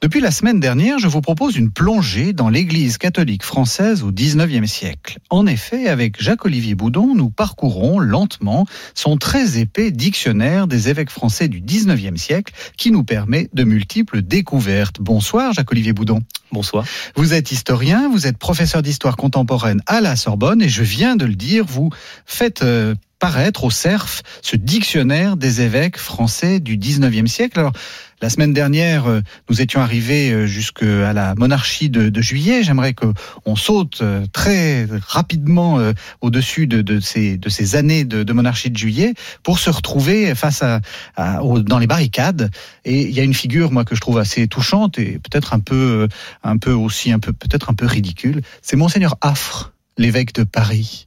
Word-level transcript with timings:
Depuis 0.00 0.20
la 0.20 0.30
semaine 0.30 0.60
dernière, 0.60 0.98
je 0.98 1.08
vous 1.08 1.22
propose 1.22 1.56
une 1.56 1.70
plongée 1.70 2.34
dans 2.34 2.50
l'Église 2.50 2.98
catholique 2.98 3.42
française 3.42 4.02
au 4.02 4.12
XIXe 4.12 4.70
siècle. 4.70 5.18
En 5.30 5.46
effet, 5.46 5.88
avec 5.88 6.22
Jacques-Olivier 6.22 6.74
Boudon, 6.74 7.14
nous 7.14 7.30
parcourons 7.30 7.98
lentement 7.98 8.66
son 8.94 9.16
très 9.16 9.58
épais 9.58 9.90
dictionnaire 9.90 10.66
des 10.66 10.90
évêques 10.90 11.08
français 11.08 11.48
du 11.48 11.62
XIXe 11.62 12.20
siècle 12.20 12.52
qui 12.76 12.90
nous 12.90 13.02
permet 13.02 13.48
de 13.54 13.64
multiples 13.64 14.20
découvertes. 14.20 15.00
Bonsoir 15.00 15.54
Jacques-Olivier 15.54 15.94
Boudon. 15.94 16.20
Bonsoir. 16.52 16.84
Vous 17.16 17.32
êtes 17.32 17.50
historien, 17.50 18.08
vous 18.08 18.26
êtes 18.26 18.36
professeur 18.36 18.82
d'histoire 18.82 19.16
contemporaine 19.16 19.82
à 19.86 20.00
la 20.00 20.16
Sorbonne 20.16 20.60
et 20.60 20.68
je 20.68 20.82
viens 20.82 21.16
de 21.16 21.24
le 21.24 21.34
dire, 21.34 21.64
vous 21.64 21.90
faites 22.26 22.62
euh, 22.62 22.94
paraître 23.18 23.64
au 23.64 23.70
CERF 23.70 24.22
ce 24.42 24.56
dictionnaire 24.56 25.36
des 25.36 25.60
évêques 25.62 25.98
français 25.98 26.60
du 26.60 26.76
19e 26.76 27.26
siècle. 27.26 27.58
Alors, 27.58 27.72
la 28.24 28.30
semaine 28.30 28.54
dernière, 28.54 29.06
euh, 29.06 29.20
nous 29.50 29.60
étions 29.60 29.80
arrivés 29.80 30.30
euh, 30.30 30.46
jusqu'à 30.46 31.12
la 31.12 31.34
monarchie 31.34 31.90
de, 31.90 32.22
juillet. 32.22 32.62
J'aimerais 32.62 32.94
qu'on 32.94 33.56
saute 33.56 34.00
euh, 34.00 34.24
très 34.32 34.86
rapidement 35.06 35.78
au-dessus 36.22 36.66
de, 36.66 37.00
ces, 37.00 37.76
années 37.76 38.04
de, 38.04 38.32
monarchie 38.32 38.70
de 38.70 38.78
juillet 38.78 39.12
pour 39.42 39.58
se 39.58 39.68
retrouver 39.68 40.34
face 40.34 40.62
à, 40.62 40.80
à 41.16 41.40
dans 41.42 41.78
les 41.78 41.86
barricades. 41.86 42.50
Et 42.86 43.02
il 43.02 43.10
y 43.10 43.20
a 43.20 43.24
une 43.24 43.34
figure, 43.34 43.70
moi, 43.72 43.84
que 43.84 43.94
je 43.94 44.00
trouve 44.00 44.18
assez 44.18 44.48
touchante 44.48 44.98
et 44.98 45.18
peut-être 45.18 45.52
un 45.52 45.60
peu, 45.60 46.08
un 46.42 46.56
peu 46.56 46.72
aussi, 46.72 47.12
un 47.12 47.18
peu, 47.18 47.32
peut-être 47.32 47.68
un 47.68 47.74
peu 47.74 47.84
ridicule. 47.84 48.40
C'est 48.62 48.76
Monseigneur 48.76 49.16
Affre, 49.20 49.74
l'évêque 49.98 50.32
de 50.34 50.44
Paris. 50.44 51.06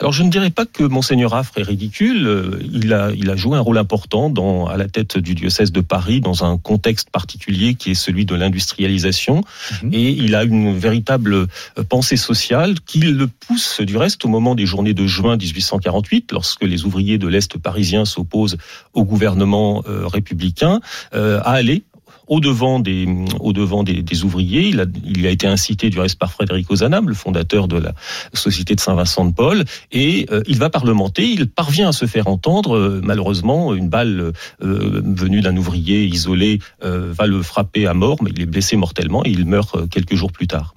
Alors 0.00 0.12
je 0.12 0.22
ne 0.22 0.30
dirais 0.30 0.50
pas 0.50 0.66
que 0.66 0.82
monseigneur 0.82 1.34
Affre 1.34 1.58
est 1.58 1.62
ridicule. 1.62 2.26
Euh, 2.26 2.60
il 2.72 2.92
a, 2.92 3.10
il 3.12 3.30
a 3.30 3.36
joué 3.36 3.56
un 3.56 3.60
rôle 3.60 3.78
important 3.78 4.28
dans, 4.28 4.66
à 4.66 4.76
la 4.76 4.88
tête 4.88 5.18
du 5.18 5.34
diocèse 5.34 5.70
de 5.70 5.80
Paris 5.80 6.20
dans 6.20 6.44
un 6.44 6.58
contexte 6.58 7.10
particulier 7.10 7.74
qui 7.74 7.92
est 7.92 7.94
celui 7.94 8.24
de 8.24 8.34
l'industrialisation. 8.34 9.42
Mmh. 9.82 9.88
Et 9.92 10.10
il 10.10 10.34
a 10.34 10.42
une 10.42 10.76
véritable 10.76 11.34
euh, 11.34 11.46
pensée 11.88 12.16
sociale 12.16 12.80
qui 12.80 13.00
le 13.00 13.28
pousse 13.28 13.80
du 13.80 13.96
reste 13.96 14.24
au 14.24 14.28
moment 14.28 14.54
des 14.54 14.66
journées 14.66 14.94
de 14.94 15.06
juin 15.06 15.36
1848, 15.36 16.32
lorsque 16.32 16.64
les 16.64 16.84
ouvriers 16.84 17.18
de 17.18 17.28
l'Est 17.28 17.56
parisien 17.58 18.04
s'opposent 18.04 18.56
au 18.94 19.04
gouvernement 19.04 19.84
euh, 19.88 20.06
républicain, 20.06 20.80
euh, 21.14 21.40
à 21.44 21.52
aller 21.52 21.84
au 22.26 22.40
devant 22.40 22.80
des, 22.80 23.06
au 23.40 23.52
devant 23.52 23.82
des, 23.82 24.24
ouvriers. 24.24 24.68
Il 24.68 24.80
a, 24.80 24.86
il 25.04 25.26
a 25.26 25.30
été 25.30 25.46
incité 25.46 25.90
du 25.90 25.98
reste 25.98 26.18
par 26.18 26.32
Frédéric 26.32 26.70
Ozanam, 26.70 27.08
le 27.08 27.14
fondateur 27.14 27.68
de 27.68 27.76
la 27.76 27.94
Société 28.32 28.74
de 28.74 28.80
Saint-Vincent 28.80 29.24
de 29.26 29.32
Paul, 29.32 29.64
et 29.92 30.26
euh, 30.30 30.42
il 30.46 30.58
va 30.58 30.70
parlementer. 30.70 31.24
Il 31.28 31.48
parvient 31.48 31.88
à 31.88 31.92
se 31.92 32.06
faire 32.06 32.28
entendre. 32.28 32.76
Euh, 32.76 33.00
malheureusement, 33.02 33.74
une 33.74 33.88
balle 33.88 34.32
euh, 34.62 35.02
venue 35.04 35.40
d'un 35.40 35.56
ouvrier 35.56 36.04
isolé 36.04 36.60
euh, 36.84 37.12
va 37.12 37.26
le 37.26 37.42
frapper 37.42 37.86
à 37.86 37.94
mort, 37.94 38.22
mais 38.22 38.30
il 38.34 38.42
est 38.42 38.46
blessé 38.46 38.76
mortellement 38.76 39.24
et 39.24 39.30
il 39.30 39.44
meurt 39.46 39.74
euh, 39.76 39.86
quelques 39.86 40.14
jours 40.14 40.32
plus 40.32 40.46
tard. 40.46 40.74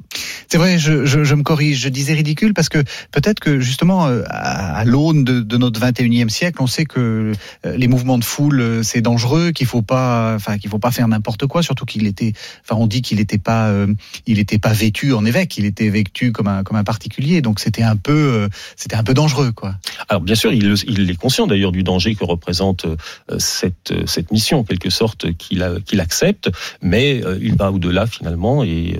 C'est 0.49 0.57
vrai, 0.57 0.77
je, 0.77 1.35
me 1.35 1.43
corrige, 1.43 1.81
je 1.81 1.89
disais 1.89 2.13
ridicule 2.13 2.53
parce 2.53 2.69
que 2.69 2.83
peut-être 3.11 3.39
que 3.39 3.59
justement 3.59 4.05
à, 4.05 4.77
à 4.77 4.85
l'aune 4.85 5.23
de, 5.23 5.57
notre 5.57 5.79
21e 5.79 6.29
siècle, 6.29 6.61
on 6.61 6.67
sait 6.67 6.85
que 6.85 7.33
les 7.63 7.87
mouvements 7.87 8.17
de 8.17 8.23
foule 8.23 8.83
c'est 8.83 9.01
dangereux, 9.01 9.51
qu'il 9.51 9.67
faut 9.67 9.81
pas, 9.81 10.33
enfin 10.35 10.57
qu'il 10.57 10.69
faut 10.69 10.79
pas 10.79 10.91
faire 10.91 11.07
n'importe 11.07 11.47
quoi, 11.47 11.63
surtout 11.63 11.85
qu'il 11.85 12.07
était, 12.07 12.33
enfin 12.63 12.79
on 12.79 12.87
dit 12.87 13.01
qu'il 13.01 13.17
n'était 13.17 13.37
pas, 13.37 13.69
euh, 13.69 13.87
il 14.25 14.39
était 14.39 14.59
pas 14.59 14.73
vêtu 14.73 15.13
en 15.13 15.25
évêque, 15.25 15.57
il 15.57 15.65
était 15.65 15.89
vêtu 15.89 16.31
comme 16.31 16.47
un 16.47 16.63
comme 16.63 16.77
un 16.77 16.83
particulier, 16.83 17.41
donc 17.41 17.59
c'était 17.59 17.83
un 17.83 17.95
peu, 17.95 18.11
euh, 18.11 18.47
c'était 18.75 18.95
un 18.95 19.03
peu 19.03 19.13
dangereux 19.13 19.51
quoi. 19.51 19.75
Alors 20.09 20.21
bien 20.21 20.35
sûr, 20.35 20.51
il, 20.53 21.09
est 21.09 21.15
conscient 21.15 21.47
d'ailleurs 21.47 21.71
du 21.71 21.83
danger 21.83 22.15
que 22.15 22.23
représente 22.23 22.85
euh, 22.85 22.95
cette 23.39 23.93
cette 24.05 24.31
mission 24.31 24.59
en 24.59 24.63
quelque 24.63 24.89
sorte 24.89 25.33
qu'il 25.33 25.81
qu'il 25.85 25.99
accepte, 25.99 26.49
mais 26.81 27.21
il 27.41 27.55
va 27.55 27.71
au-delà 27.71 28.07
finalement 28.07 28.63
et 28.63 28.99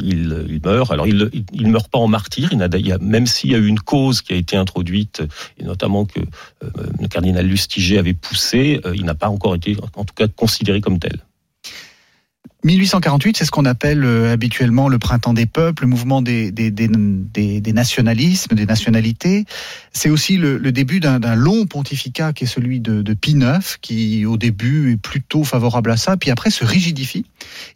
il, 0.00 0.46
il 0.48 0.60
meurt. 0.64 0.71
Alors 0.90 1.06
il 1.06 1.30
il 1.52 1.68
meurt 1.68 1.88
pas 1.88 1.98
en 1.98 2.08
martyr, 2.08 2.52
il 2.52 2.62
a, 2.62 2.68
il 2.76 2.92
a 2.92 2.98
même 2.98 3.26
s'il 3.26 3.50
y 3.50 3.54
a 3.54 3.58
eu 3.58 3.66
une 3.66 3.80
cause 3.80 4.22
qui 4.22 4.32
a 4.32 4.36
été 4.36 4.56
introduite 4.56 5.22
et 5.58 5.64
notamment 5.64 6.04
que 6.04 6.20
le 7.00 7.08
cardinal 7.08 7.46
Lustiger 7.46 7.98
avait 7.98 8.14
poussé, 8.14 8.80
il 8.94 9.04
n'a 9.04 9.14
pas 9.14 9.28
encore 9.28 9.54
été 9.54 9.76
en 9.96 10.04
tout 10.04 10.14
cas 10.14 10.28
considéré 10.28 10.80
comme 10.80 10.98
tel. 10.98 11.22
1848, 12.64 13.36
c'est 13.36 13.44
ce 13.44 13.50
qu'on 13.50 13.64
appelle 13.64 14.04
euh, 14.04 14.32
habituellement 14.32 14.88
le 14.88 15.00
printemps 15.00 15.32
des 15.32 15.46
peuples, 15.46 15.82
le 15.82 15.88
mouvement 15.88 16.22
des, 16.22 16.52
des, 16.52 16.70
des, 16.70 17.60
des 17.60 17.72
nationalismes, 17.72 18.54
des 18.54 18.66
nationalités. 18.66 19.46
C'est 19.92 20.10
aussi 20.10 20.36
le, 20.36 20.58
le 20.58 20.70
début 20.70 21.00
d'un 21.00 21.34
long 21.34 21.66
pontificat 21.66 22.32
qui 22.32 22.44
est 22.44 22.46
celui 22.46 22.78
de, 22.78 23.02
de 23.02 23.14
Pie 23.14 23.32
IX, 23.32 23.78
qui 23.80 24.24
au 24.26 24.36
début 24.36 24.92
est 24.92 24.96
plutôt 24.96 25.42
favorable 25.42 25.90
à 25.90 25.96
ça, 25.96 26.16
puis 26.16 26.30
après 26.30 26.50
se 26.50 26.64
rigidifie. 26.64 27.24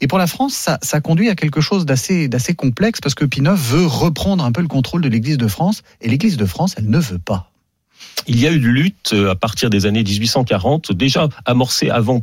Et 0.00 0.06
pour 0.06 0.18
la 0.18 0.28
France, 0.28 0.54
ça, 0.54 0.78
ça 0.82 1.00
conduit 1.00 1.30
à 1.30 1.34
quelque 1.34 1.60
chose 1.60 1.84
d'assez 1.84 2.28
complexe, 2.56 3.00
parce 3.00 3.16
que 3.16 3.24
Pie 3.24 3.40
IX 3.40 3.56
veut 3.56 3.86
reprendre 3.86 4.44
un 4.44 4.52
peu 4.52 4.62
le 4.62 4.68
contrôle 4.68 5.02
de 5.02 5.08
l'Église 5.08 5.38
de 5.38 5.48
France, 5.48 5.82
et 6.00 6.08
l'Église 6.08 6.36
de 6.36 6.46
France, 6.46 6.74
elle 6.78 6.88
ne 6.88 6.98
veut 6.98 7.18
pas. 7.18 7.50
Il 8.28 8.40
y 8.40 8.46
a 8.46 8.52
eu 8.52 8.56
une 8.56 8.66
lutte 8.66 9.10
euh, 9.14 9.30
à 9.30 9.34
partir 9.34 9.68
des 9.68 9.86
années 9.86 10.02
1840, 10.02 10.92
déjà 10.92 11.28
amorcée 11.44 11.90
avant 11.90 12.22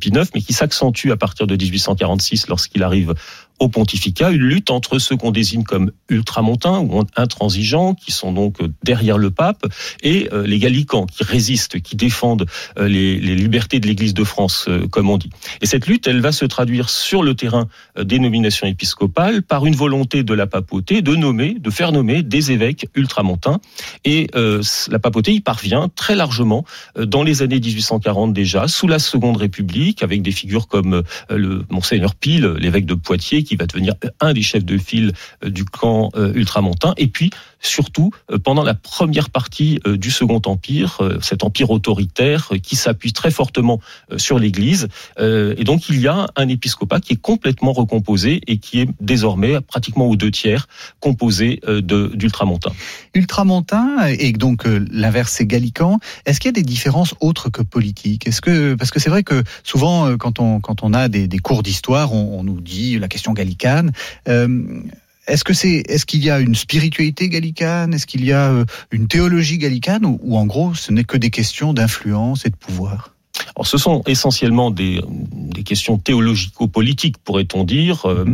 Pie 0.00 0.12
mais 0.12 0.40
qui 0.40 0.52
s'accentue 0.52 1.10
à 1.10 1.16
partir 1.16 1.46
de 1.46 1.56
1846 1.56 2.48
lorsqu'il 2.48 2.82
arrive 2.82 3.14
au 3.58 3.68
pontificat, 3.68 4.30
une 4.30 4.42
lutte 4.42 4.70
entre 4.70 4.98
ceux 4.98 5.16
qu'on 5.16 5.30
désigne 5.30 5.62
comme 5.62 5.92
ultramontains 6.08 6.80
ou 6.80 7.02
intransigeants, 7.16 7.94
qui 7.94 8.12
sont 8.12 8.32
donc 8.32 8.58
derrière 8.82 9.18
le 9.18 9.30
pape, 9.30 9.64
et 10.02 10.28
les 10.44 10.58
gallicans, 10.58 11.06
qui 11.06 11.24
résistent, 11.24 11.80
qui 11.80 11.96
défendent 11.96 12.46
les, 12.78 13.18
les 13.18 13.34
libertés 13.34 13.80
de 13.80 13.86
l'Église 13.86 14.14
de 14.14 14.24
France, 14.24 14.68
comme 14.90 15.08
on 15.08 15.18
dit. 15.18 15.30
Et 15.60 15.66
cette 15.66 15.86
lutte, 15.86 16.06
elle 16.06 16.20
va 16.20 16.32
se 16.32 16.44
traduire 16.44 16.90
sur 16.90 17.22
le 17.22 17.34
terrain 17.34 17.68
des 18.00 18.18
nominations 18.18 18.66
épiscopales 18.66 19.42
par 19.42 19.66
une 19.66 19.74
volonté 19.74 20.22
de 20.22 20.34
la 20.34 20.46
papauté 20.46 21.02
de 21.02 21.14
nommer, 21.14 21.54
de 21.58 21.70
faire 21.70 21.92
nommer 21.92 22.22
des 22.22 22.52
évêques 22.52 22.86
ultramontains. 22.94 23.60
Et 24.04 24.28
euh, 24.34 24.62
la 24.88 24.98
papauté 24.98 25.32
y 25.32 25.40
parvient 25.40 25.88
très 25.94 26.14
largement 26.14 26.64
dans 26.98 27.22
les 27.22 27.42
années 27.42 27.60
1840 27.60 28.32
déjà, 28.32 28.68
sous 28.68 28.88
la 28.88 28.98
Seconde 28.98 29.36
République, 29.36 30.02
avec 30.02 30.22
des 30.22 30.32
figures 30.32 30.68
comme 30.68 31.02
le 31.30 31.64
monseigneur 31.70 32.14
Pile, 32.14 32.46
l'évêque 32.58 32.86
de 32.86 32.94
Poitiers, 32.94 33.43
qui 33.44 33.56
va 33.56 33.66
devenir 33.66 33.94
un 34.20 34.32
des 34.32 34.42
chefs 34.42 34.64
de 34.64 34.78
file 34.78 35.12
du 35.44 35.64
camp 35.64 36.10
ultramontain. 36.34 36.94
Et 36.96 37.06
puis, 37.06 37.30
surtout, 37.66 38.10
pendant 38.42 38.62
la 38.62 38.74
première 38.74 39.30
partie 39.30 39.80
du 39.86 40.10
Second 40.10 40.40
Empire, 40.46 41.00
cet 41.20 41.44
empire 41.44 41.70
autoritaire 41.70 42.50
qui 42.62 42.76
s'appuie 42.76 43.12
très 43.12 43.30
fortement 43.30 43.80
sur 44.16 44.38
l'Église. 44.38 44.88
Et 45.18 45.64
donc, 45.64 45.88
il 45.88 46.00
y 46.00 46.08
a 46.08 46.26
un 46.36 46.48
épiscopat 46.48 47.00
qui 47.00 47.14
est 47.14 47.20
complètement 47.20 47.72
recomposé 47.72 48.40
et 48.46 48.58
qui 48.58 48.80
est 48.80 48.88
désormais 49.00 49.60
pratiquement 49.60 50.06
aux 50.06 50.16
deux 50.16 50.30
tiers 50.30 50.68
composé 51.00 51.60
d'ultramontains. 51.82 52.72
Ultramontains, 53.14 54.06
et 54.06 54.32
donc 54.32 54.64
l'inverse, 54.90 55.32
c'est 55.32 55.46
gallican. 55.46 55.98
Est-ce 56.26 56.40
qu'il 56.40 56.48
y 56.48 56.50
a 56.50 56.52
des 56.52 56.62
différences 56.62 57.14
autres 57.20 57.48
que 57.48 57.62
politiques? 57.62 58.26
Est-ce 58.26 58.40
que 58.40 58.74
parce 58.74 58.90
que 58.90 59.00
c'est 59.00 59.10
vrai 59.10 59.22
que 59.22 59.42
souvent, 59.62 60.16
quand 60.16 60.38
on 60.38 60.60
quand 60.60 60.82
on 60.82 60.92
a 60.92 61.08
des, 61.08 61.28
des 61.28 61.38
cours 61.38 61.62
d'histoire, 61.62 62.12
on, 62.12 62.38
on 62.38 62.44
nous 62.44 62.60
dit 62.60 62.98
la 62.98 63.08
question 63.08 63.32
gallicane. 63.32 63.92
Euh, 64.28 64.82
est-ce 65.26 65.44
que 65.44 65.54
c'est, 65.54 65.82
est-ce 65.88 66.06
qu'il 66.06 66.24
y 66.24 66.30
a 66.30 66.40
une 66.40 66.54
spiritualité 66.54 67.28
gallicane? 67.28 67.94
Est-ce 67.94 68.06
qu'il 68.06 68.24
y 68.24 68.32
a 68.32 68.50
euh, 68.50 68.64
une 68.90 69.08
théologie 69.08 69.58
gallicane? 69.58 70.04
Ou, 70.04 70.18
ou 70.22 70.38
en 70.38 70.46
gros, 70.46 70.74
ce 70.74 70.92
n'est 70.92 71.04
que 71.04 71.16
des 71.16 71.30
questions 71.30 71.72
d'influence 71.72 72.46
et 72.46 72.50
de 72.50 72.56
pouvoir? 72.56 73.14
Alors, 73.56 73.66
ce 73.66 73.78
sont 73.78 74.02
essentiellement 74.06 74.70
des, 74.70 75.00
des 75.08 75.62
questions 75.62 75.98
théologico-politiques, 75.98 77.18
pourrait-on 77.18 77.64
dire, 77.64 78.08
euh, 78.08 78.24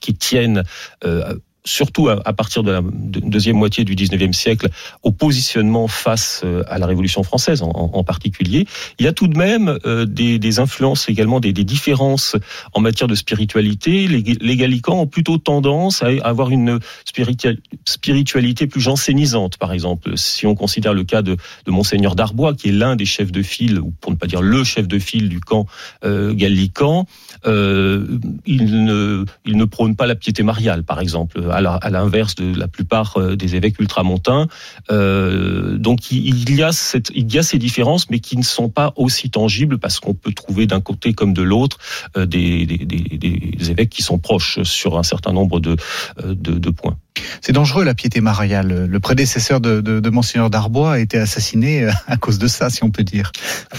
qui 0.00 0.14
tiennent 0.14 0.64
euh, 1.04 1.34
surtout 1.64 2.08
à, 2.08 2.32
partir 2.32 2.62
de 2.62 2.70
la 2.70 2.82
deuxième 2.82 3.56
moitié 3.56 3.84
du 3.84 3.94
19e 3.94 4.32
siècle, 4.32 4.68
au 5.02 5.12
positionnement 5.12 5.88
face 5.88 6.44
à 6.68 6.78
la 6.78 6.86
Révolution 6.86 7.22
française 7.22 7.62
en, 7.62 8.04
particulier. 8.04 8.66
Il 8.98 9.04
y 9.04 9.08
a 9.08 9.12
tout 9.12 9.28
de 9.28 9.36
même 9.36 9.78
euh, 9.84 10.06
des, 10.06 10.58
influences 10.58 11.08
également, 11.08 11.40
des, 11.40 11.52
différences 11.52 12.36
en 12.72 12.80
matière 12.80 13.08
de 13.08 13.14
spiritualité. 13.14 14.08
Les, 14.08 14.56
gallicans 14.56 15.00
ont 15.00 15.06
plutôt 15.06 15.38
tendance 15.38 16.02
à 16.02 16.08
avoir 16.22 16.50
une 16.50 16.78
spiritualité 17.04 18.66
plus 18.66 18.80
jansénisante, 18.80 19.58
par 19.58 19.72
exemple. 19.72 20.16
Si 20.16 20.46
on 20.46 20.54
considère 20.54 20.94
le 20.94 21.04
cas 21.04 21.22
de, 21.22 21.36
Monseigneur 21.66 22.16
d'Arbois, 22.16 22.54
qui 22.54 22.70
est 22.70 22.72
l'un 22.72 22.96
des 22.96 23.04
chefs 23.04 23.30
de 23.30 23.42
file, 23.42 23.78
ou 23.78 23.92
pour 24.00 24.10
ne 24.10 24.16
pas 24.16 24.26
dire 24.26 24.42
le 24.42 24.64
chef 24.64 24.88
de 24.88 24.98
file 24.98 25.28
du 25.28 25.40
camp 25.40 25.66
euh, 26.04 26.34
gallican, 26.34 27.06
euh, 27.46 28.18
il 28.44 28.84
ne 28.84 29.64
prône 29.64 29.94
pas 29.94 30.06
la 30.06 30.16
piété 30.16 30.42
mariale, 30.42 30.82
par 30.82 31.00
exemple 31.00 31.40
à 31.50 31.90
l'inverse 31.90 32.34
de 32.34 32.58
la 32.58 32.68
plupart 32.68 33.18
des 33.36 33.56
évêques 33.56 33.78
ultramontains. 33.78 34.46
donc 34.88 36.10
il 36.10 36.54
y 36.54 36.62
a 36.62 36.72
cette, 36.72 37.10
il 37.14 37.32
y 37.32 37.38
a 37.38 37.42
ces 37.42 37.58
différences, 37.58 38.10
mais 38.10 38.20
qui 38.20 38.36
ne 38.36 38.42
sont 38.42 38.68
pas 38.68 38.92
aussi 38.96 39.30
tangibles 39.30 39.78
parce 39.78 40.00
qu'on 40.00 40.14
peut 40.14 40.32
trouver 40.32 40.66
d'un 40.66 40.80
côté 40.80 41.12
comme 41.12 41.32
de 41.32 41.42
l'autre 41.42 41.78
des, 42.16 42.66
des, 42.66 42.78
des, 42.78 43.18
des, 43.18 43.70
évêques 43.70 43.90
qui 43.90 44.02
sont 44.02 44.18
proches 44.18 44.62
sur 44.62 44.98
un 44.98 45.02
certain 45.02 45.32
nombre 45.32 45.60
de, 45.60 45.76
de, 46.24 46.52
de 46.58 46.70
points. 46.70 46.96
C'est 47.40 47.52
dangereux 47.52 47.84
la 47.84 47.94
piété 47.94 48.20
mariale. 48.20 48.86
Le 48.88 49.00
prédécesseur 49.00 49.60
de, 49.60 49.80
de, 49.80 50.00
de 50.00 50.10
Monseigneur 50.10 50.50
Darbois 50.50 50.92
a 50.92 50.98
été 50.98 51.18
assassiné 51.18 51.84
euh, 51.84 51.90
à 52.06 52.16
cause 52.16 52.38
de 52.38 52.46
ça, 52.46 52.70
si 52.70 52.84
on 52.84 52.90
peut 52.90 53.04
dire. 53.04 53.32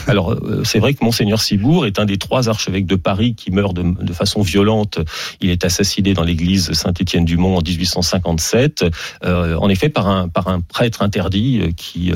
Alors 0.07 0.33
euh, 0.33 0.63
c'est 0.65 0.79
vrai 0.79 0.93
que 0.93 1.03
Monseigneur 1.03 1.41
Cibourg 1.41 1.85
est 1.85 1.99
un 1.99 2.05
des 2.05 2.17
trois 2.17 2.49
archevêques 2.49 2.85
de 2.85 2.95
Paris 2.95 3.35
qui 3.35 3.51
meurt 3.51 3.73
de, 3.73 3.83
de 3.83 4.13
façon 4.13 4.41
violente. 4.41 4.99
Il 5.41 5.49
est 5.49 5.65
assassiné 5.65 6.13
dans 6.13 6.23
l'église 6.23 6.71
Saint-Étienne-du-Mont 6.73 7.57
en 7.57 7.61
1857, 7.61 8.85
euh, 9.23 9.55
en 9.55 9.69
effet 9.69 9.89
par 9.89 10.07
un, 10.07 10.27
par 10.27 10.47
un 10.47 10.61
prêtre 10.61 11.01
interdit 11.01 11.59
euh, 11.61 11.71
qui, 11.75 12.11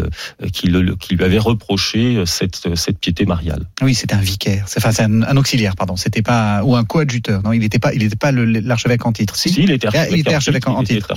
qui, 0.54 0.68
le, 0.68 0.96
qui 0.96 1.16
lui 1.16 1.24
avait 1.24 1.40
reproché 1.40 2.24
cette, 2.26 2.76
cette 2.76 3.00
piété 3.00 3.26
mariale. 3.26 3.66
Oui, 3.82 3.94
c'était 3.94 4.16
un 4.16 4.22
vicaire, 4.22 4.66
enfin 4.78 4.92
c'est 4.92 5.04
un, 5.04 5.22
un, 5.24 5.38
auxiliaire, 5.38 5.76
pardon. 5.76 5.96
C'était 5.96 6.22
pas 6.22 6.64
ou 6.64 6.76
un 6.76 6.84
coadjuteur. 6.84 7.42
Non, 7.44 7.54
il 7.54 7.60
n'était 7.60 7.80
pas, 7.80 7.94
il 7.94 8.16
pas 8.16 8.32
l'archevêque 8.32 9.06
en 9.06 9.12
titre. 9.12 9.36
Si, 9.36 9.50
si 9.50 9.64
il 9.64 9.72
était 9.72 9.88
archevêque, 9.88 10.10
il 10.12 10.20
était 10.20 10.34
archevêque 10.34 10.68
en, 10.68 10.84
titre 10.84 11.15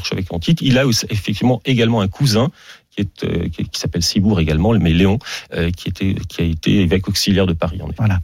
Il 0.61 0.79
a 0.79 0.85
effectivement 0.85 1.61
également 1.65 2.01
un 2.01 2.09
cousin 2.09 2.51
qui, 3.05 3.27
euh, 3.27 3.49
s'appelle 3.73 4.03
Cibourg 4.03 4.41
également, 4.41 4.73
mais 4.73 4.93
Léon, 4.93 5.19
euh, 5.55 5.71
qui, 5.71 5.93
a 6.39 6.43
été 6.43 6.81
évêque 6.81 7.09
auxiliaire 7.09 7.47
de 7.47 7.53
Paris. 7.53 7.81
Voilà. 7.97 8.21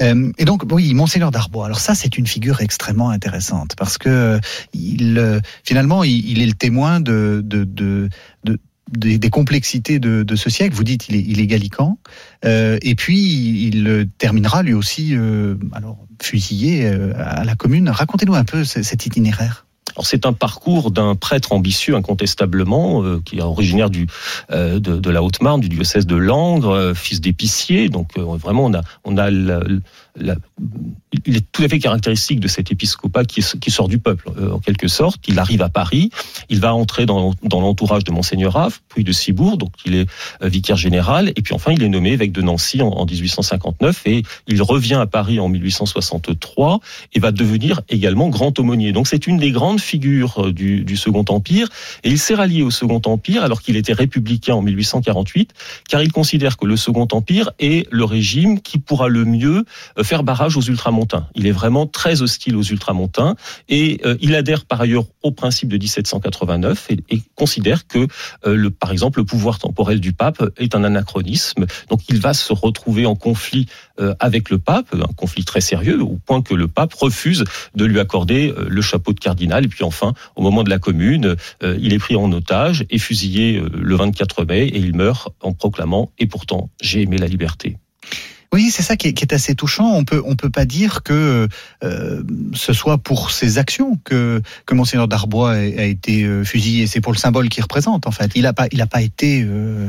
Euh, 0.00 0.32
et 0.38 0.44
donc, 0.44 0.64
oui, 0.70 0.94
Monseigneur 0.94 1.30
d'Arbois. 1.30 1.66
Alors 1.66 1.80
ça, 1.80 1.94
c'est 1.94 2.18
une 2.18 2.26
figure 2.26 2.60
extrêmement 2.60 3.10
intéressante 3.10 3.74
parce 3.76 3.98
que 3.98 4.38
finalement, 5.64 6.04
il, 6.04 6.40
est 6.42 6.46
le 6.46 6.52
témoin 6.52 7.00
de, 7.00 7.42
de, 7.44 7.64
de, 7.64 8.08
de 8.44 8.58
des, 8.90 9.30
complexités 9.30 9.98
de, 9.98 10.36
ce 10.36 10.50
siècle. 10.50 10.74
Vous 10.74 10.84
dites 10.84 11.08
il 11.08 11.40
est, 11.40 11.46
gallican, 11.46 11.98
et 12.44 12.94
puis 12.94 13.66
il 13.68 14.08
terminera 14.18 14.62
lui 14.62 14.74
aussi, 14.74 15.14
alors 15.72 15.98
fusillé 16.20 16.86
à 17.16 17.44
la 17.44 17.54
Commune. 17.54 17.88
Racontez-nous 17.88 18.34
un 18.34 18.44
peu 18.44 18.64
cet 18.64 19.06
itinéraire 19.06 19.66
c'est 20.02 20.26
un 20.26 20.32
parcours 20.32 20.90
d'un 20.90 21.14
prêtre 21.14 21.52
ambitieux 21.52 21.94
incontestablement, 21.94 23.02
euh, 23.02 23.20
qui 23.24 23.38
est 23.38 23.42
originaire 23.42 23.90
du, 23.90 24.06
euh, 24.50 24.78
de, 24.80 25.10
la 25.10 25.22
Haute-Marne, 25.22 25.60
du 25.60 25.68
diocèse 25.68 26.06
de 26.06 26.16
Langres, 26.16 26.70
euh, 26.70 26.94
fils 26.94 27.20
d'épicier. 27.20 27.88
Donc 27.88 28.18
vraiment, 28.18 28.64
on 28.64 28.74
a, 28.74 28.82
on 29.04 29.18
a 29.18 29.30
la, 30.16 30.36
il 31.26 31.36
est 31.36 31.52
tout 31.52 31.62
à 31.62 31.68
fait 31.68 31.78
caractéristique 31.78 32.40
de 32.40 32.48
cet 32.48 32.72
épiscopat 32.72 33.24
qui, 33.24 33.42
qui 33.60 33.70
sort 33.70 33.88
du 33.88 33.98
peuple, 33.98 34.30
euh, 34.38 34.52
en 34.52 34.58
quelque 34.58 34.88
sorte. 34.88 35.20
Il 35.28 35.38
arrive 35.38 35.62
à 35.62 35.68
Paris, 35.68 36.10
il 36.48 36.60
va 36.60 36.74
entrer 36.74 37.06
dans, 37.06 37.34
dans 37.42 37.60
l'entourage 37.60 38.04
de 38.04 38.12
Monseigneur 38.12 38.54
Raff, 38.54 38.82
puis 38.88 39.04
de 39.04 39.12
Cibourg, 39.12 39.56
donc 39.56 39.72
il 39.84 39.94
est 39.94 40.08
euh, 40.42 40.48
vicaire 40.48 40.76
général, 40.76 41.30
et 41.30 41.42
puis 41.42 41.54
enfin 41.54 41.72
il 41.72 41.82
est 41.82 41.88
nommé 41.88 42.12
évêque 42.12 42.32
de 42.32 42.42
Nancy 42.42 42.82
en, 42.82 42.88
en 42.88 43.06
1859, 43.06 44.02
et 44.06 44.22
il 44.48 44.62
revient 44.62 44.94
à 44.94 45.06
Paris 45.06 45.40
en 45.40 45.48
1863, 45.48 46.80
et 47.14 47.20
va 47.20 47.32
devenir 47.32 47.80
également 47.88 48.28
grand 48.28 48.58
aumônier. 48.58 48.92
Donc 48.92 49.08
c'est 49.08 49.26
une 49.26 49.38
des 49.38 49.50
grandes 49.50 49.80
figures 49.80 50.46
euh, 50.46 50.52
du, 50.52 50.84
du 50.84 50.96
Second 50.96 51.24
Empire, 51.28 51.68
et 52.04 52.10
il 52.10 52.18
s'est 52.18 52.34
rallié 52.34 52.62
au 52.62 52.70
Second 52.70 53.00
Empire 53.04 53.44
alors 53.44 53.62
qu'il 53.62 53.76
était 53.76 53.92
républicain 53.92 54.54
en 54.54 54.62
1848, 54.62 55.52
car 55.88 56.02
il 56.02 56.12
considère 56.12 56.56
que 56.56 56.66
le 56.66 56.76
Second 56.76 57.08
Empire 57.12 57.50
est 57.58 57.86
le 57.90 58.04
régime 58.04 58.60
qui 58.60 58.78
pourra 58.78 59.08
le 59.08 59.24
mieux 59.24 59.64
faire 60.02 60.22
barrage 60.22 60.56
aux 60.56 60.62
ultramontains. 60.62 61.28
Il 61.34 61.46
est 61.46 61.52
vraiment 61.52 61.86
très 61.86 62.22
hostile 62.22 62.56
aux 62.56 62.62
ultramontains 62.62 63.36
et 63.68 64.00
euh, 64.04 64.16
il 64.20 64.34
adhère 64.34 64.64
par 64.64 64.80
ailleurs 64.80 65.04
au 65.22 65.30
principe 65.30 65.68
de 65.68 65.78
1789 65.78 66.88
et, 67.10 67.22
considère 67.34 67.86
que, 67.86 68.06
euh, 68.46 68.54
le, 68.54 68.70
par 68.70 68.92
exemple, 68.92 69.18
le 69.18 69.24
pouvoir 69.24 69.58
temporel 69.58 70.00
du 70.00 70.12
pape 70.12 70.42
est 70.58 70.74
un 70.74 70.84
anachronisme. 70.84 71.66
Donc 71.88 72.00
il 72.08 72.20
va 72.20 72.34
se 72.34 72.52
retrouver 72.52 73.06
en 73.06 73.14
conflit 73.14 73.66
euh, 74.00 74.14
avec 74.20 74.50
le 74.50 74.58
pape, 74.58 74.94
un 74.94 75.12
conflit 75.14 75.44
très 75.44 75.60
sérieux, 75.60 76.00
au 76.02 76.18
point 76.24 76.42
que 76.42 76.54
le 76.54 76.68
pape 76.68 76.94
refuse 76.94 77.44
de 77.74 77.84
lui 77.84 78.00
accorder 78.00 78.54
le 78.56 78.82
chapeau 78.82 79.12
de 79.12 79.20
cardinal. 79.20 79.64
Et 79.64 79.68
puis 79.68 79.84
enfin, 79.84 80.14
au 80.36 80.42
moment 80.42 80.62
de 80.62 80.70
la 80.70 80.78
commune, 80.78 81.36
il 81.62 81.92
est 81.92 81.98
pris 81.98 82.16
en 82.16 82.30
otage 82.32 82.84
et 82.90 82.98
fusillé 82.98 83.62
le 83.72 83.96
24 83.96 84.44
mai 84.44 84.66
et 84.66 84.78
il 84.78 84.94
meurt 84.94 85.28
en 85.40 85.52
proclamant» 85.52 86.12
Et 86.18 86.26
pourtant, 86.26 86.70
j'ai 86.80 87.02
aimé 87.02 87.18
la 87.18 87.26
liberté». 87.26 87.76
Oui, 88.52 88.70
c'est 88.70 88.82
ça 88.82 88.96
qui 88.96 89.08
est, 89.08 89.32
assez 89.32 89.54
touchant. 89.54 89.90
On 89.94 90.04
peut 90.04 90.22
on 90.26 90.36
peut 90.36 90.50
pas 90.50 90.66
dire 90.66 91.02
que 91.02 91.48
euh, 91.82 92.22
ce 92.52 92.74
soit 92.74 92.98
pour 92.98 93.30
ses 93.30 93.56
actions 93.56 93.98
que 94.04 94.42
que 94.66 94.74
monseigneur 94.74 95.08
Darbois 95.08 95.52
a, 95.52 95.84
été 95.84 96.24
euh, 96.24 96.44
fusillé. 96.44 96.86
C'est 96.86 97.00
pour 97.00 97.12
le 97.12 97.18
symbole 97.18 97.48
qu'il 97.48 97.62
représente 97.62 98.06
en 98.06 98.10
fait. 98.10 98.30
Il 98.34 98.44
a 98.44 98.52
pas 98.52 98.66
il 98.70 98.82
a 98.82 98.86
pas 98.86 99.00
été. 99.00 99.42
Euh, 99.42 99.88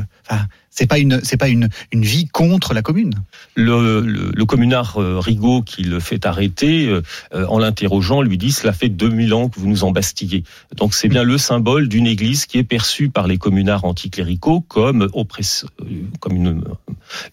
c'est 0.74 0.86
pas 0.86 0.98
une 0.98 1.20
c'est 1.22 1.36
pas 1.36 1.48
une 1.48 1.68
vie 1.92 2.26
contre 2.26 2.74
la 2.74 2.82
commune. 2.82 3.14
Le, 3.54 4.44
communard 4.44 4.98
euh, 4.98 5.18
Rigaud 5.20 5.62
qui 5.62 5.82
le 5.84 6.00
fait 6.00 6.26
arrêter 6.26 6.88
euh, 6.88 7.46
en 7.48 7.58
l'interrogeant 7.58 8.22
lui 8.22 8.38
dit 8.38 8.52
cela 8.52 8.72
fait 8.72 8.88
2000 8.88 9.34
ans 9.34 9.48
que 9.48 9.58
vous 9.58 9.68
nous 9.68 9.84
embastillez. 9.84 10.44
Donc 10.76 10.94
c'est 10.94 11.08
bien 11.08 11.22
le 11.22 11.38
symbole 11.38 11.88
d'une 11.88 12.06
église 12.06 12.46
qui 12.46 12.58
est 12.58 12.64
perçue 12.64 13.08
par 13.08 13.26
les 13.26 13.38
communards 13.38 13.84
anticléricaux 13.84 14.60
comme 14.60 15.08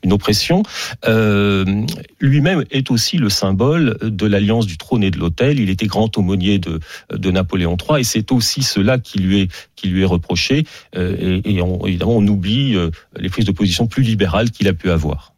une 0.03 0.13
oppression. 0.13 0.63
Euh, 1.07 1.85
Lui-même 2.19 2.63
est 2.69 2.91
aussi 2.91 3.17
le 3.17 3.29
symbole 3.29 3.97
de 4.01 4.25
l'alliance 4.25 4.67
du 4.67 4.77
trône 4.77 5.03
et 5.03 5.11
de 5.11 5.17
l'autel. 5.17 5.59
Il 5.59 5.69
était 5.69 5.87
grand 5.87 6.15
aumônier 6.17 6.59
de 6.59 7.31
Napoléon 7.31 7.75
III 7.77 8.01
et 8.01 8.03
c'est 8.03 8.31
aussi 8.31 8.63
cela 8.63 8.99
qui 8.99 9.19
lui 9.19 9.41
est 9.41 9.51
qui 9.81 9.89
lui 9.89 10.03
est 10.03 10.05
reproché. 10.05 10.65
Euh, 10.95 11.41
et, 11.43 11.61
on, 11.61 11.85
évidemment 11.85 12.17
on 12.17 12.27
oublie 12.27 12.75
les 13.17 13.29
prise 13.29 13.45
de 13.45 13.51
position 13.51 13.87
plus 13.87 14.03
libérale 14.03 14.51
qu'il 14.51 14.67
a 14.67 14.73
pu 14.73 14.89
avoir. 14.91 15.33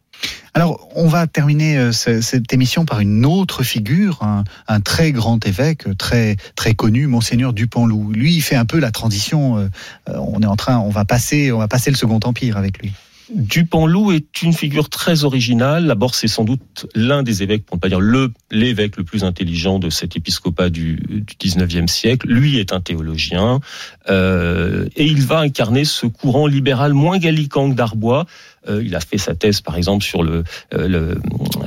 Alors, 0.54 0.88
on 0.94 1.08
va 1.08 1.26
terminer 1.26 1.76
euh, 1.78 1.92
cette 1.92 2.52
émission 2.52 2.84
par 2.84 3.00
une 3.00 3.26
autre 3.26 3.62
figure, 3.62 4.20
un, 4.22 4.80
très 4.80 5.12
grand 5.12 5.44
évêque, 5.46 5.84
très 5.98 6.36
très 6.54 6.74
connu, 6.74 7.06
monseigneur 7.06 7.52
Dupont-Loup. 7.52 8.12
Lui, 8.12 8.34
il 8.34 8.40
fait 8.40 8.54
un 8.54 8.64
peu 8.64 8.78
la 8.78 8.92
transition. 8.92 9.58
Euh, 9.58 9.68
on 10.06 10.40
est 10.42 10.46
en 10.46 10.56
train, 10.56 10.78
on 10.78 10.90
va 10.90 11.04
passer, 11.04 11.50
on 11.50 11.58
va 11.58 11.68
passer 11.68 11.90
le 11.90 11.96
Second 11.96 12.20
Empire 12.22 12.56
avec 12.56 12.78
lui. 12.80 12.92
Dupont-Loup 13.30 14.12
est 14.12 14.42
une 14.42 14.52
figure 14.52 14.88
très 14.88 15.24
originale. 15.24 15.86
D'abord, 15.86 16.14
c'est 16.14 16.28
sans 16.28 16.44
doute 16.44 16.86
l'un 16.94 17.22
des 17.22 17.42
évêques, 17.42 17.64
pour 17.64 17.76
ne 17.76 17.80
pas 17.80 17.88
dire 17.88 18.00
le 18.00 18.32
l'évêque 18.50 18.96
le 18.96 19.04
plus 19.04 19.24
intelligent 19.24 19.78
de 19.78 19.90
cet 19.90 20.16
épiscopat 20.16 20.70
du, 20.70 20.96
du 20.96 21.48
19e 21.48 21.88
siècle. 21.88 22.28
Lui 22.28 22.58
est 22.58 22.72
un 22.72 22.80
théologien 22.80 23.60
euh, 24.08 24.86
et 24.96 25.06
il 25.06 25.22
va 25.22 25.40
incarner 25.40 25.84
ce 25.84 26.06
courant 26.06 26.46
libéral 26.46 26.92
moins 26.92 27.18
gallican 27.18 27.70
que 27.70 27.74
d'Arbois. 27.74 28.26
Euh, 28.68 28.82
il 28.84 28.94
a 28.94 29.00
fait 29.00 29.18
sa 29.18 29.34
thèse, 29.34 29.60
par 29.60 29.76
exemple, 29.76 30.04
sur 30.04 30.22
le, 30.22 30.44
euh, 30.74 30.88
le, 30.88 31.18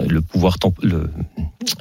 le 0.07 0.21
pouvoir 0.21 0.57
le, 0.81 1.09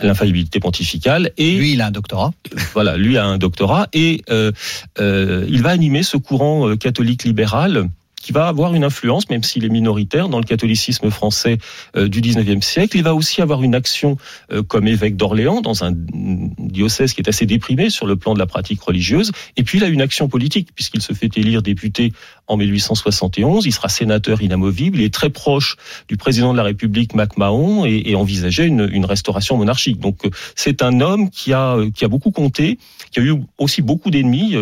l'infaillibilité 0.02 0.60
pontificale. 0.60 1.32
Et 1.36 1.56
lui, 1.56 1.72
il 1.72 1.80
a 1.80 1.86
un 1.86 1.90
doctorat. 1.90 2.32
Voilà, 2.72 2.96
lui 2.96 3.16
a 3.16 3.24
un 3.24 3.38
doctorat 3.38 3.88
et 3.92 4.22
euh, 4.30 4.52
euh 4.98 5.46
il 5.48 5.62
va 5.62 5.70
animer 5.70 6.02
ce 6.02 6.16
courant 6.16 6.76
catholique 6.76 7.24
libéral 7.24 7.88
qui 8.26 8.32
va 8.32 8.48
avoir 8.48 8.74
une 8.74 8.82
influence, 8.82 9.30
même 9.30 9.44
s'il 9.44 9.64
est 9.64 9.68
minoritaire, 9.68 10.28
dans 10.28 10.38
le 10.38 10.44
catholicisme 10.44 11.10
français 11.10 11.58
euh, 11.96 12.08
du 12.08 12.20
19e 12.20 12.60
siècle. 12.60 12.96
Il 12.96 13.04
va 13.04 13.14
aussi 13.14 13.40
avoir 13.40 13.62
une 13.62 13.76
action 13.76 14.16
euh, 14.50 14.64
comme 14.64 14.88
évêque 14.88 15.14
d'Orléans, 15.14 15.60
dans 15.60 15.84
un 15.84 15.92
diocèse 15.94 17.12
qui 17.12 17.20
est 17.20 17.28
assez 17.28 17.46
déprimé 17.46 17.88
sur 17.88 18.04
le 18.04 18.16
plan 18.16 18.34
de 18.34 18.40
la 18.40 18.46
pratique 18.46 18.82
religieuse. 18.82 19.30
Et 19.56 19.62
puis 19.62 19.78
il 19.78 19.84
a 19.84 19.86
une 19.86 20.00
action 20.00 20.26
politique, 20.26 20.70
puisqu'il 20.74 21.02
se 21.02 21.12
fait 21.12 21.38
élire 21.38 21.62
député 21.62 22.12
en 22.48 22.56
1871. 22.56 23.64
Il 23.64 23.70
sera 23.70 23.88
sénateur 23.88 24.42
inamovible. 24.42 24.98
Il 24.98 25.04
est 25.04 25.14
très 25.14 25.30
proche 25.30 25.76
du 26.08 26.16
président 26.16 26.50
de 26.50 26.56
la 26.56 26.64
République, 26.64 27.14
Mac 27.14 27.36
Mahon, 27.36 27.86
et, 27.86 28.02
et 28.06 28.16
envisageait 28.16 28.66
une, 28.66 29.06
restauration 29.06 29.56
monarchique. 29.56 30.00
Donc 30.00 30.18
c'est 30.56 30.82
un 30.82 31.00
homme 31.00 31.30
qui 31.30 31.52
a, 31.52 31.76
qui 31.94 32.04
a 32.04 32.08
beaucoup 32.08 32.32
compté, 32.32 32.78
qui 33.12 33.20
a 33.20 33.22
eu 33.22 33.34
aussi 33.58 33.82
beaucoup 33.82 34.10
d'ennemis. 34.10 34.56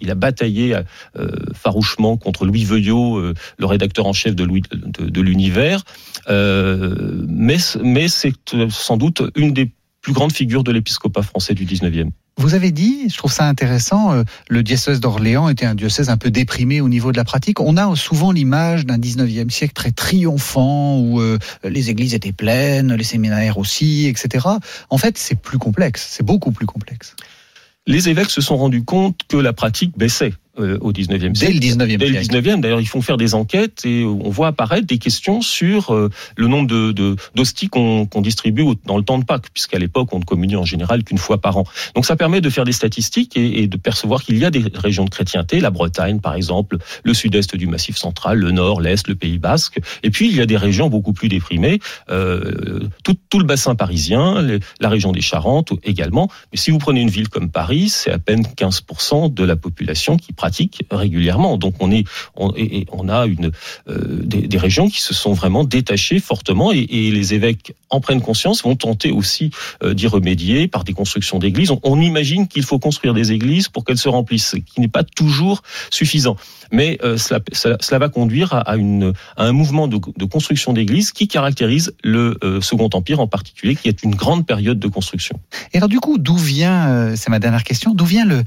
Il, 0.00 0.10
a 0.10 0.14
bataillé 0.14 0.76
euh, 1.16 1.28
farouchement 1.52 2.16
contre 2.16 2.46
Louis 2.46 2.64
Veuillot 2.64 3.07
euh, 3.16 3.34
le 3.58 3.66
rédacteur 3.66 4.06
en 4.06 4.12
chef 4.12 4.34
de, 4.34 4.44
de, 4.44 5.20
l'univers. 5.20 5.84
Euh, 6.28 7.24
mais 7.28 7.56
mais 7.82 8.08
c'est 8.08 8.34
euh, 8.54 8.68
sans 8.70 8.96
doute 8.96 9.22
une 9.36 9.52
des 9.52 9.70
plus 10.02 10.12
grandes 10.12 10.32
figures 10.32 10.64
de 10.64 10.72
l'épiscopat 10.72 11.22
français 11.22 11.54
du 11.54 11.64
19e. 11.64 12.10
Vous 12.36 12.54
avez 12.54 12.70
dit, 12.70 13.08
je 13.10 13.16
trouve 13.16 13.32
ça 13.32 13.48
intéressant, 13.48 14.22
le 14.48 14.62
diocèse 14.62 15.00
d'Orléans 15.00 15.48
était 15.48 15.66
un 15.66 15.74
diocèse 15.74 16.08
un 16.08 16.16
peu 16.16 16.30
déprimé 16.30 16.80
au 16.80 16.88
niveau 16.88 17.10
de 17.10 17.16
la 17.16 17.24
pratique. 17.24 17.58
On 17.58 17.76
a 17.76 17.96
souvent 17.96 18.30
l'image 18.30 18.86
d'un 18.86 18.96
19e 18.96 19.50
siècle 19.50 19.72
très 19.74 19.90
triomphant 19.90 21.00
où 21.00 21.20
les 21.64 21.90
églises 21.90 22.14
étaient 22.14 22.30
pleines, 22.30 22.94
les 22.94 23.02
séminaires 23.02 23.58
aussi, 23.58 24.06
etc. 24.06 24.46
En 24.88 24.98
fait, 24.98 25.18
c'est 25.18 25.34
plus 25.34 25.58
complexe, 25.58 26.06
c'est 26.12 26.22
beaucoup 26.22 26.52
plus 26.52 26.66
complexe. 26.66 27.16
Les 27.88 28.10
évêques 28.10 28.30
se 28.30 28.42
sont 28.42 28.58
rendus 28.58 28.84
compte 28.84 29.22
que 29.28 29.38
la 29.38 29.54
pratique 29.54 29.96
baissait. 29.96 30.34
Euh, 30.58 30.78
au 30.80 30.92
19e 30.92 31.34
siècle. 31.34 31.58
Dès 31.58 31.68
le 31.68 31.76
19e 31.76 31.96
Dès 31.98 32.08
le 32.08 32.18
19e. 32.20 32.60
D'ailleurs, 32.60 32.80
ils 32.80 32.88
font 32.88 33.02
faire 33.02 33.16
des 33.16 33.34
enquêtes 33.34 33.84
et 33.84 34.04
on 34.04 34.30
voit 34.30 34.48
apparaître 34.48 34.86
des 34.86 34.98
questions 34.98 35.40
sur 35.40 35.94
euh, 35.94 36.10
le 36.36 36.46
nombre 36.46 36.68
de 36.68 37.16
d'hosties 37.34 37.68
qu'on 37.68 38.08
distribue 38.16 38.64
dans 38.84 38.96
le 38.96 39.04
temps 39.04 39.18
de 39.18 39.24
Pâques, 39.24 39.48
puisqu'à 39.52 39.78
l'époque, 39.78 40.12
on 40.12 40.18
ne 40.18 40.24
communie 40.24 40.56
en 40.56 40.64
général 40.64 41.04
qu'une 41.04 41.18
fois 41.18 41.40
par 41.40 41.56
an. 41.56 41.64
Donc 41.94 42.06
ça 42.06 42.16
permet 42.16 42.40
de 42.40 42.50
faire 42.50 42.64
des 42.64 42.72
statistiques 42.72 43.36
et, 43.36 43.62
et 43.62 43.66
de 43.66 43.76
percevoir 43.76 44.22
qu'il 44.22 44.38
y 44.38 44.44
a 44.44 44.50
des 44.50 44.64
régions 44.74 45.04
de 45.04 45.10
chrétienté, 45.10 45.60
la 45.60 45.70
Bretagne 45.70 46.20
par 46.20 46.34
exemple, 46.34 46.78
le 47.04 47.14
sud-est 47.14 47.56
du 47.56 47.66
Massif 47.66 47.96
central, 47.96 48.38
le 48.38 48.50
nord, 48.50 48.80
l'est, 48.80 49.06
le 49.06 49.14
Pays 49.14 49.38
basque. 49.38 49.80
Et 50.02 50.10
puis 50.10 50.28
il 50.28 50.36
y 50.36 50.40
a 50.40 50.46
des 50.46 50.56
régions 50.56 50.88
beaucoup 50.88 51.12
plus 51.12 51.28
déprimées, 51.28 51.78
euh, 52.10 52.80
tout, 53.04 53.16
tout, 53.30 53.38
le 53.38 53.44
bassin 53.44 53.74
parisien, 53.74 54.58
la 54.80 54.88
région 54.88 55.12
des 55.12 55.20
Charentes 55.20 55.72
également. 55.84 56.28
Mais 56.52 56.58
si 56.58 56.70
vous 56.70 56.78
prenez 56.78 57.00
une 57.00 57.10
ville 57.10 57.28
comme 57.28 57.50
Paris, 57.50 57.88
c'est 57.88 58.10
à 58.10 58.18
peine 58.18 58.42
15% 58.42 59.32
de 59.32 59.44
la 59.44 59.56
population 59.56 60.16
qui 60.16 60.32
pratique 60.32 60.47
régulièrement. 60.90 61.56
Donc 61.56 61.74
on 61.80 61.90
est, 61.90 62.04
et, 62.56 62.86
on 62.92 63.08
a 63.08 63.26
une 63.26 63.50
euh, 63.88 64.20
des, 64.22 64.58
régions 64.58 64.88
qui 64.88 65.00
se 65.00 65.14
sont 65.14 65.32
vraiment 65.32 65.64
détachées 65.64 66.18
fortement 66.18 66.72
et, 66.72 66.86
les 66.88 67.34
évêques 67.34 67.74
en 67.90 68.00
prennent 68.00 68.20
conscience, 68.20 68.62
vont 68.62 68.76
tenter 68.76 69.10
aussi 69.10 69.50
euh, 69.82 69.94
d'y 69.94 70.06
remédier 70.06 70.68
par 70.68 70.84
des 70.84 70.92
constructions 70.92 71.38
d'églises. 71.38 71.72
On, 71.82 71.98
imagine 72.00 72.46
qu'il 72.46 72.62
faut 72.62 72.78
construire 72.78 73.12
des 73.12 73.32
églises 73.32 73.68
pour 73.68 73.84
qu'elles 73.84 73.98
se 73.98 74.08
remplissent, 74.08 74.50
ce 74.50 74.56
qui 74.56 74.80
n'est 74.80 74.88
pas 74.88 75.02
toujours 75.02 75.62
suffisant. 75.90 76.36
Mais 76.70 76.98
euh, 77.02 77.16
cela, 77.16 77.98
va 77.98 78.08
conduire 78.08 78.52
à, 78.52 78.74
un 78.74 79.52
mouvement 79.52 79.88
de, 79.88 79.96
construction 80.26 80.72
d'églises 80.72 81.12
qui 81.12 81.26
caractérise 81.26 81.92
le 82.04 82.38
Second 82.60 82.90
Empire 82.92 83.20
en 83.20 83.26
particulier, 83.26 83.74
qui 83.74 83.88
est 83.88 84.02
une 84.02 84.14
grande 84.14 84.46
période 84.46 84.78
de 84.78 84.88
construction. 84.88 85.40
Et 85.72 85.78
alors 85.78 85.88
du 85.88 85.98
coup, 85.98 86.18
d'où 86.18 86.36
vient, 86.36 87.16
c'est 87.16 87.30
ma 87.30 87.38
dernière 87.38 87.64
question, 87.64 87.94
d'où 87.94 88.04
vient, 88.04 88.44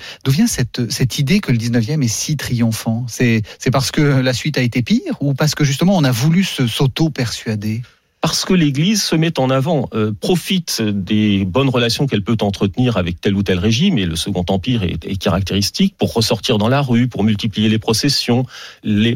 cette, 0.48 0.90
cette 0.92 1.20
idée 1.20 1.40
que 1.40 1.52
le 1.52 1.58
19e 1.82 2.04
est 2.04 2.08
si 2.08 2.38
triomphant 2.38 3.06
c'est, 3.08 3.44
parce 3.72 3.92
que 3.92 4.02
la 4.02 4.34
suite 4.34 4.58
a 4.58 4.62
été 4.62 4.82
pire 4.82 5.18
ou 5.22 5.34
parce 5.34 5.56
que 5.56 5.64
justement 5.64 5.98
on 5.98 6.04
a 6.04 6.12
voulu 6.12 6.44
s'auto-persuader? 6.44 7.82
Parce 8.22 8.46
que 8.46 8.54
l'Église 8.54 9.02
se 9.02 9.16
met 9.16 9.40
en 9.40 9.50
avant, 9.50 9.90
euh, 9.96 10.12
profite 10.14 10.80
des 10.84 11.44
bonnes 11.44 11.70
relations 11.70 12.06
qu'elle 12.06 12.24
peut 12.24 12.38
entretenir 12.42 12.98
avec 12.98 13.20
tel 13.20 13.36
ou 13.36 13.42
tel 13.42 13.58
régime, 13.58 13.98
et 13.98 14.06
le 14.06 14.16
Second 14.16 14.46
Empire 14.48 14.84
est, 14.84 15.18
caractéristique, 15.18 15.96
pour 15.98 16.14
ressortir 16.14 16.60
dans 16.60 16.70
la 16.70 16.82
rue, 16.82 17.08
pour 17.08 17.24
multiplier 17.24 17.68
les 17.68 17.80
processions, 17.80 18.46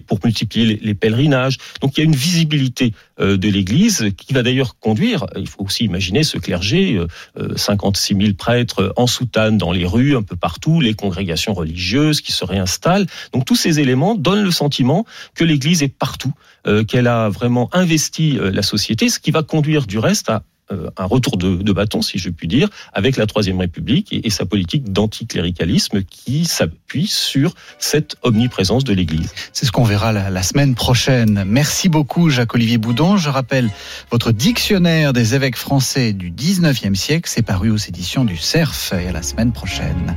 pour 0.08 0.20
multiplier 0.24 0.80
les, 0.82 0.96
pèlerinages. 0.96 1.60
Donc 1.82 1.96
il 1.96 2.00
y 2.00 2.02
a 2.02 2.06
une 2.06 2.16
visibilité 2.16 2.94
de 3.20 3.50
l'Église 3.50 4.12
qui 4.18 4.34
va 4.34 4.44
d'ailleurs 4.44 4.78
conduire, 4.80 5.26
il 5.36 5.48
faut 5.48 5.64
aussi 5.64 5.86
imaginer 5.86 6.24
ce 6.24 6.38
clergé, 6.38 6.98
euh, 6.98 7.56
56 7.56 8.16
000 8.16 8.34
prêtres 8.34 8.94
en 8.96 9.08
soutane 9.08 9.58
dans 9.58 9.72
les 9.72 9.86
rues, 9.86 10.16
un 10.16 10.22
peu 10.22 10.36
partout, 10.36 10.82
les 10.82 10.94
congrégations 10.94 11.54
religieuses 11.54 12.22
qui 12.22 12.32
se 12.32 12.44
réinstallent. 12.46 13.08
Donc 13.34 13.46
tous 13.46 13.56
ces 13.56 13.80
éléments 13.80 14.16
donnent 14.16 14.44
le 14.44 14.52
sentiment 14.52 15.06
que 15.34 15.44
l'Église 15.44 15.84
est 15.84 15.88
partout, 15.88 16.34
euh, 16.68 16.84
qu'elle 16.84 17.08
a 17.08 17.30
vraiment 17.30 17.70
investi 17.74 18.38
euh, 18.38 18.52
la 18.52 18.62
société 18.62 19.10
ce 19.10 19.20
qui 19.20 19.32
va 19.32 19.44
conduire 19.44 19.86
du 19.86 20.00
reste 20.00 20.30
à 20.30 20.36
euh, 20.36 20.40
un 20.70 21.06
retour 21.06 21.38
de, 21.38 21.56
de, 21.56 21.74
bâton, 21.74 22.02
si 22.02 22.18
je 22.18 22.30
puis 22.30 22.48
dire, 22.48 22.70
avec 22.94 23.18
la 23.18 23.26
Troisième 23.26 23.60
République 23.60 24.12
et, 24.12 24.26
et 24.28 24.30
sa 24.30 24.46
politique 24.46 24.92
d'anticléricalisme 24.92 26.04
qui 26.04 26.46
s'appuie 26.46 27.08
sur 27.08 27.54
cette 27.78 28.16
omniprésence 28.24 28.84
de 28.84 28.94
l'Église. 28.94 29.32
C'est 29.54 29.66
ce 29.66 29.72
qu'on 29.72 29.84
verra 29.84 30.12
la, 30.12 30.30
la, 30.30 30.44
semaine 30.44 30.76
prochaine. 30.76 31.44
Merci 31.46 31.90
beaucoup, 31.90 32.30
Jacques-Olivier 32.30 32.78
Boudon. 32.78 33.18
Je 33.18 33.30
rappelle 33.30 33.70
votre 34.12 34.32
dictionnaire 34.32 35.14
des 35.14 35.36
évêques 35.36 35.58
français 35.58 36.14
du 36.14 36.32
19e 36.32 36.96
siècle. 36.96 37.30
C'est 37.32 37.44
paru 37.44 37.70
aux 37.70 37.78
éditions 37.78 38.26
du 38.26 38.38
CERF 38.38 38.94
et 38.94 39.08
à 39.08 39.12
la 39.12 39.22
semaine 39.22 39.52
prochaine. 39.52 40.16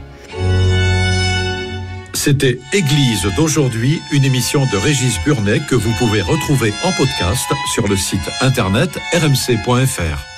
C'était 2.15 2.59
Église 2.73 3.29
d'aujourd'hui, 3.37 4.01
une 4.13 4.25
émission 4.25 4.67
de 4.73 4.77
Régis 4.77 5.19
Burnet 5.25 5.61
que 5.69 5.77
vous 5.77 5.93
pouvez 5.93 6.21
retrouver 6.21 6.73
en 6.83 6.93
podcast 6.93 7.47
sur 7.75 7.87
le 7.87 7.97
site 7.97 8.29
internet 8.41 8.91
rmc.fr. 9.13 10.38